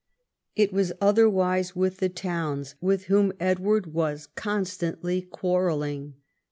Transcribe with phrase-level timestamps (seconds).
[0.55, 6.13] It was otherwise with the towns, with whom Edward Avas constantly c^uarrelling.